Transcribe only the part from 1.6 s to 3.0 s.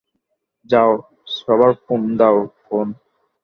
Phone দাও, phone!